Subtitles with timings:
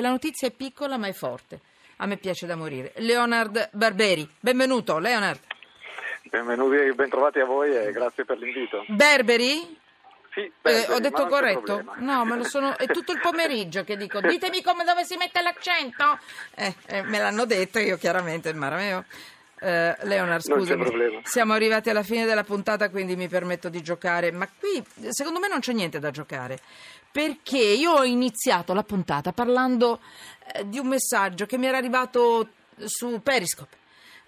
[0.00, 1.60] La notizia è piccola ma è forte.
[1.96, 2.92] A me piace da morire.
[2.98, 5.40] Leonard Barberi, benvenuto Leonard.
[6.30, 8.84] Benvenuti, bentrovati a voi e grazie per l'invito.
[8.86, 9.76] Berberi?
[10.32, 11.82] Sì, Eh, Berberi, ho detto corretto?
[11.96, 14.20] No, ma lo sono, è tutto il pomeriggio che dico.
[14.20, 16.18] Ditemi come dove si mette l'accento.
[16.54, 19.04] Eh, eh, me l'hanno detto io chiaramente, il marameo.
[19.60, 23.82] Eh, Leonard, Non c'è scusami, siamo arrivati alla fine della puntata, quindi mi permetto di
[23.82, 24.30] giocare.
[24.30, 26.60] Ma qui, secondo me, non c'è niente da giocare.
[27.10, 30.00] Perché io ho iniziato la puntata parlando
[30.54, 32.48] eh, di un messaggio che mi era arrivato
[32.84, 33.76] su Periscope.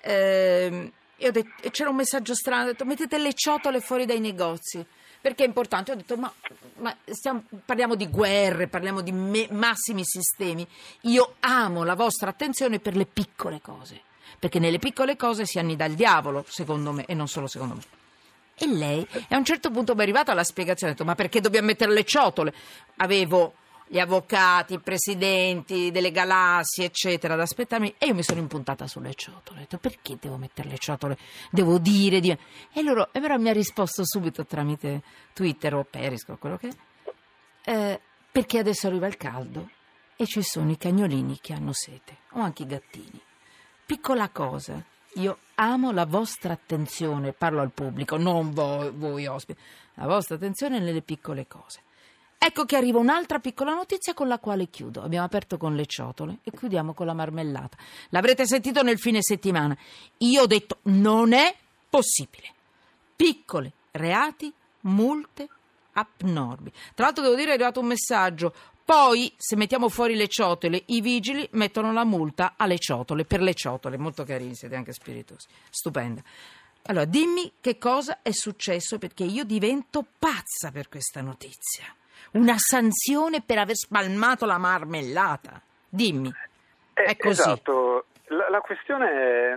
[0.00, 4.20] Ehm, e detto- e c'era un messaggio strano, ho detto mettete le ciotole fuori dai
[4.20, 4.84] negozi.
[5.20, 5.90] Perché è importante?
[5.90, 6.32] Ho detto, ma,
[6.76, 10.64] ma stiamo- parliamo di guerre, parliamo di me- massimi sistemi.
[11.02, 14.02] Io amo la vostra attenzione per le piccole cose,
[14.38, 17.82] perché nelle piccole cose si annida il diavolo, secondo me, e non solo secondo me.
[18.58, 21.14] E lei, e a un certo punto mi è arrivata la spiegazione, ho detto, ma
[21.14, 22.54] perché dobbiamo mettere le ciotole?
[22.96, 23.54] Avevo
[23.88, 29.14] gli avvocati, i presidenti delle galassie, eccetera, ad aspettarmi, e io mi sono impuntata sulle
[29.14, 29.58] ciotole.
[29.58, 31.18] Ho detto, perché devo mettere le ciotole?
[31.50, 32.30] Devo dire di...
[32.30, 37.70] E loro, e però mi ha risposto subito tramite Twitter o Periscope, quello che è,
[37.70, 38.00] eh,
[38.32, 39.70] perché adesso arriva il caldo
[40.16, 43.20] e ci sono i cagnolini che hanno sete, o anche i gattini.
[43.84, 44.82] Piccola cosa,
[45.16, 49.60] io amo la vostra attenzione, parlo al pubblico, non voi, voi ospiti,
[49.94, 51.82] la vostra attenzione nelle piccole cose.
[52.38, 55.02] Ecco che arriva un'altra piccola notizia con la quale chiudo.
[55.02, 57.76] Abbiamo aperto con le ciotole e chiudiamo con la marmellata.
[58.10, 59.76] L'avrete sentito nel fine settimana.
[60.18, 61.54] Io ho detto non è
[61.88, 62.52] possibile.
[63.16, 65.48] Piccole reati, multe
[65.92, 66.70] abnormi.
[66.94, 68.54] Tra l'altro devo dire è arrivato un messaggio.
[68.86, 73.52] Poi, se mettiamo fuori le ciotole, i vigili mettono la multa alle ciotole, per le
[73.52, 73.98] ciotole.
[73.98, 75.48] Molto carini, siete anche spiritosi.
[75.68, 76.22] Stupenda.
[76.82, 81.92] Allora, dimmi che cosa è successo perché io divento pazza per questa notizia.
[82.34, 85.60] Una sanzione per aver spalmato la marmellata.
[85.88, 86.32] Dimmi.
[86.94, 87.40] Eh, È così.
[87.40, 89.54] Esatto, la, la questione è,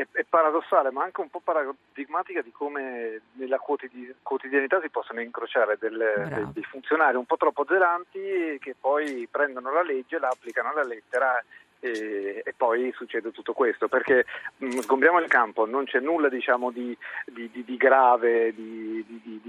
[0.00, 5.20] è- è paradossale ma anche un po' paradigmatica di come nella quotidi- quotidianità si possono
[5.20, 10.70] incrociare delle- dei, funzionari un po' troppo zelanti che poi prendono la legge, la applicano
[10.70, 11.40] alla lettera
[11.80, 13.88] e, e poi succede tutto questo.
[13.88, 14.24] Perché
[14.56, 16.96] mh, sgombriamo il campo, non c'è nulla diciamo di,
[17.26, 19.04] di- di- di grave, di,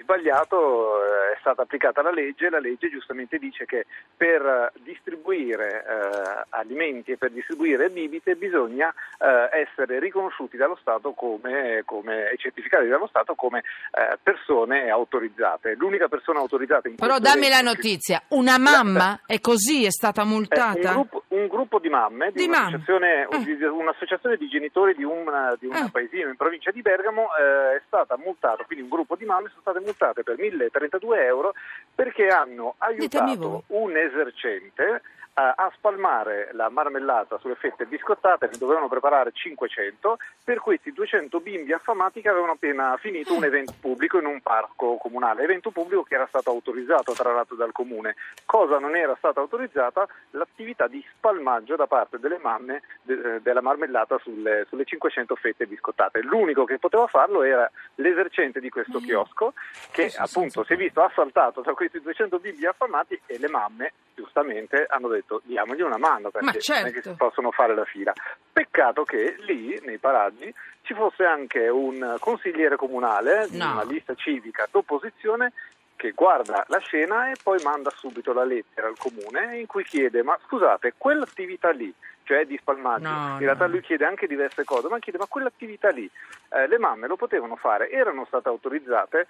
[0.00, 3.86] sbagliato, eh, stata applicata la legge, la legge giustamente dice che
[4.16, 11.82] per distribuire eh, alimenti e per distribuire bibite bisogna eh, essere riconosciuti dallo Stato come,
[11.86, 15.74] come- e certificati dallo Stato come eh, persone autorizzate.
[15.74, 18.22] L'unica persona autorizzata in Però dammi la notizia.
[18.28, 20.92] Una mamma è così, è stata eh, un, multata?
[20.92, 22.68] gruppo, un gruppo di mamme, di, Di mamme.
[22.76, 23.38] un'associazione, Eh.
[23.44, 25.24] di- un'associazione di genitori di un,
[25.58, 25.90] di un Eh.
[25.90, 29.60] paesino in provincia di Bergamo, eh, è stata multata, quindi un gruppo di mamme sono
[29.60, 31.54] state multate per 1032 euro
[31.94, 35.02] perché hanno aiutato un esercente
[35.38, 41.72] a, spalmare la marmellata sulle fette biscottate, ne dovevano preparare 500, per questi 200 bimbi
[41.72, 46.14] affamati che avevano appena finito un evento pubblico in un parco comunale, evento pubblico che
[46.14, 48.16] era stato autorizzato tra l'altro dal comune.
[48.44, 50.08] Cosa non era stata autorizzata?
[50.30, 56.22] L'attività di spalmaggio da parte delle mamme de- della marmellata sulle, sulle 500 fette biscottate.
[56.22, 59.52] L'unico che poteva farlo era l'esercente di questo io- chiosco
[59.92, 63.92] che appunto si è visto assaltato da questi 200 bimbi affamati e le mamme
[64.22, 66.90] giustamente hanno detto diamogli una mano perché Ma non è certo.
[66.90, 68.12] che si possono fare la fila.
[68.52, 70.52] Peccato che lì nei paraggi
[70.82, 73.72] ci fosse anche un consigliere comunale di No.
[73.72, 75.52] una lista civica d'opposizione
[75.94, 80.22] che guarda la scena e poi manda subito la lettera al comune in cui chiede
[80.22, 81.92] ma scusate quell'attività lì
[82.22, 83.72] cioè di spalmaggio No, in realtà no.
[83.72, 86.08] lui chiede anche diverse cose ma chiede ma quell'attività lì
[86.50, 89.26] eh, le mamme lo potevano fare erano state autorizzate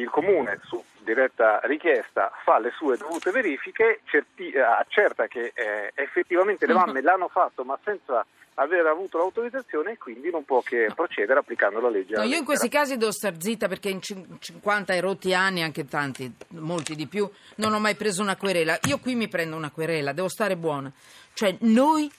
[0.00, 5.92] il comune su diretta richiesta fa le sue dovute verifiche certi- eh, accerta che eh,
[5.94, 6.78] effettivamente le Mhm.
[6.78, 8.24] mamme l'hanno fatto ma senza
[8.60, 12.44] aver avuto l'autorizzazione e quindi non può che procedere applicando la legge No, io in
[12.44, 16.96] questi casi devo star zitta perché in cin- 50 e rotti anni, anche tanti, molti
[16.96, 18.76] di più, non ho mai preso una querela.
[18.88, 20.90] Io qui mi prendo una querela, devo stare buona.
[21.34, 22.10] Cioè, noi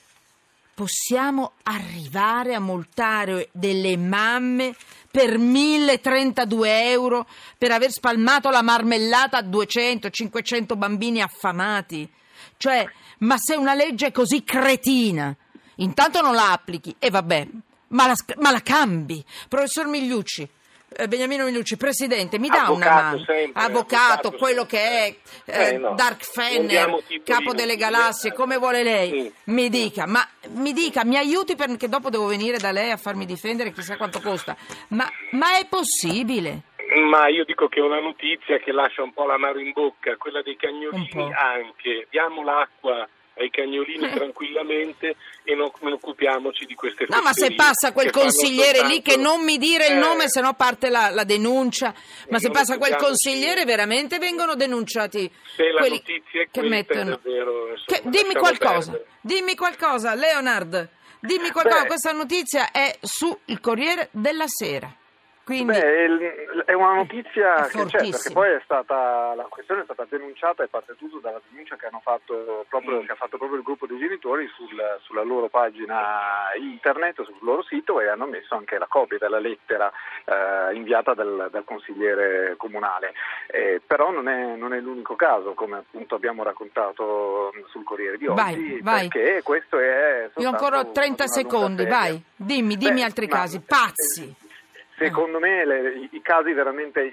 [0.80, 4.74] possiamo arrivare a multare delle mamme
[5.10, 7.26] per 1032 euro
[7.58, 12.10] per aver spalmato la marmellata a 200-500 bambini affamati.
[12.56, 12.88] Cioè,
[13.18, 15.36] ma se una legge è così cretina,
[15.76, 17.46] intanto non la applichi e vabbè,
[17.88, 19.22] ma la, ma la cambi.
[19.50, 20.48] Professor Migliucci,
[20.96, 23.24] eh, Beniamino Migliucci, presidente, mi dà una mano?
[23.24, 25.14] sempre, avvocato, avvocato quello che è
[25.44, 25.94] eh, Eh, no.
[25.94, 29.08] Dark Fenner, capo delle galassie, come vuole lei.
[29.10, 29.32] Sì.
[29.44, 33.24] Mi dica, ma mi dica, mi aiuti perché dopo devo venire da lei a farmi
[33.24, 34.56] difendere, chissà quanto costa.
[34.88, 36.62] Ma, ma è possibile?
[37.08, 40.42] Ma io dico che è una notizia che lascia un po' l'amaro in bocca, quella
[40.42, 42.08] dei cagnolini anche.
[42.10, 43.08] Diamo l'acqua
[43.40, 44.14] ai cagnolini Eh.
[44.14, 49.12] tranquillamente e non, non occupiamoci di queste No, ma se passa quel consigliere lì che
[49.12, 51.94] soltanto- non mi dire il Eh, nome, se no parte la, la denuncia.
[52.28, 57.10] Ma se non passa quel consigliere, veramente vengono denunciati Se la notizia è che mettono.
[57.10, 59.10] davvero, insomma, Che- dimmi qualcosa, perdere.
[59.22, 60.88] dimmi qualcosa, Leonard.
[61.22, 61.82] Dimmi qualcosa.
[61.82, 61.86] Beh.
[61.86, 64.90] Questa notizia è su il Corriere della Sera.
[65.50, 69.84] Quindi, Beh, è una notizia È che c'è, perché poi è stata, la questione è
[69.84, 73.58] stata denunciata e parte tutto dalla denuncia che, hanno fatto proprio, che ha fatto proprio
[73.58, 78.54] il gruppo dei genitori sul- sulla loro pagina internet, sul loro sito e hanno messo
[78.54, 79.90] anche la copia della lettera
[80.24, 83.14] eh, inviata dal, dal consigliere comunale.
[83.48, 88.28] Eh, però non è, non è l'unico caso, come appunto abbiamo raccontato sul Corriere di
[88.28, 89.08] oggi, Vai, vai.
[89.08, 90.30] perché questo è...
[90.36, 92.22] io ho ancora soltanto 30 una lunga secondi, vai.
[92.36, 93.60] Dimmi, dimmi Beh, altri ma- casi.
[93.60, 94.48] Pazzi.
[95.06, 97.10] Secondo me le- i, casi veramente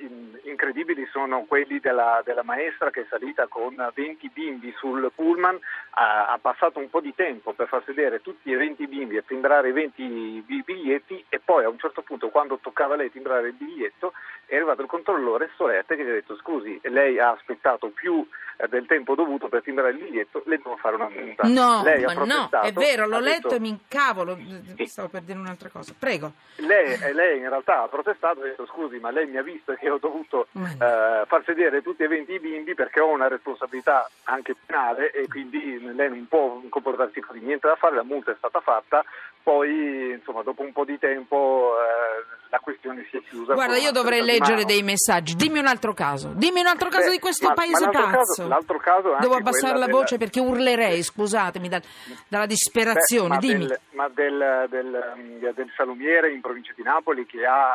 [0.50, 5.60] incredibili sono quelli della, della maestra che è salita con 20 bimbi sul pullman,
[5.92, 9.26] ha, ha passato un po' di tempo per far sedere tutti i 20 bimbi e
[9.26, 13.12] timbrare i 20 bi- biglietti e poi a un certo punto quando toccava a lei
[13.12, 14.14] timbrare il biglietto
[14.46, 18.26] è arrivato il controllore Solette che gli ha detto scusi lei ha aspettato più
[18.60, 21.48] eh, del tempo dovuto per timbrare il biglietto, le devo fare una multa.
[21.48, 24.38] No, lei ha ma no, è vero, l'ho letto detto- e mi incavolo.
[24.86, 25.94] Stavo per dire un'altra cosa.
[25.98, 26.34] Prego.
[26.56, 29.44] lei, eh, lei in realtà ha protestato e ha detto scusi ma lei mi ha
[29.44, 33.08] visto che ho dovuto Ma eh, far sedere tutti e 20 i bimbi perché ho
[33.10, 38.04] una responsabilità anche penale e quindi lei non può comportarsi così, niente da fare, la
[38.04, 39.04] multa è stata fatta,
[39.44, 43.54] poi insomma dopo un po' di tempo eh, la questione si è chiusa.
[43.54, 45.36] Guarda, io dovrei leggere dei messaggi.
[45.36, 46.32] Dimmi un altro caso.
[46.34, 48.18] Dimmi un altro caso Beh, di questo ma- paese ma l'altro pazzo.
[48.18, 51.82] caso- l'altro caso Devo abbassare la della- voce perché urlerei, scusatemi, dal-
[52.28, 53.28] dalla Beh, disperazione.
[53.30, 53.68] ma Dimmi.
[53.68, 57.72] Del, ma del, del, del salumiere in provincia di Napoli che ha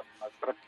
[0.00, 0.04] eh,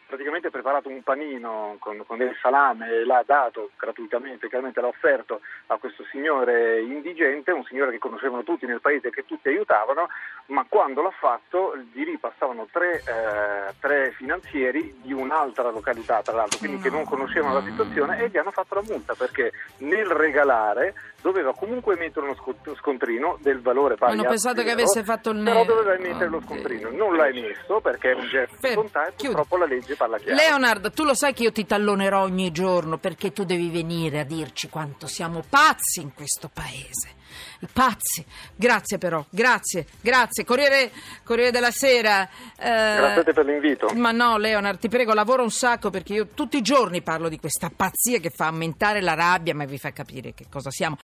[0.07, 5.41] praticamente preparato un panino con, con del salame e l'ha dato gratuitamente, chiaramente l'ha offerto
[5.67, 10.09] a questo signore indigente, un signore che conoscevano tutti nel paese e che tutti aiutavano,
[10.47, 16.35] ma quando l'ha fatto di lì passavano tre, eh, tre finanzieri di un'altra località tra
[16.35, 20.07] l'altro, quindi che non conoscevano la situazione e gli hanno fatto la multa perché nel
[20.07, 25.31] regalare doveva comunque mettere uno scont- scontrino del valore pari Hanno pensato che avesse fatto
[25.31, 25.75] il però nero.
[25.75, 29.35] doveva mettere lo scontrino, non l'hai messo perché è un gesto bontà e chiudi.
[29.35, 30.37] purtroppo la legge parla chiaro.
[30.37, 34.25] Leonard, tu lo sai che io ti tallonerò ogni giorno perché tu devi venire a
[34.25, 37.17] dirci quanto siamo pazzi in questo paese.
[37.61, 38.25] I pazzi.
[38.55, 40.45] Grazie però, grazie, grazie.
[40.45, 40.91] Corriere,
[41.25, 42.23] Corriere della Sera.
[42.57, 43.89] eh, Grazie a te per l'invito.
[43.95, 47.39] Ma no, Leonard, ti prego, lavora un sacco perché io tutti i giorni parlo di
[47.39, 50.97] questa pazzia che fa aumentare la rabbia, ma vi fa capire che cosa siamo.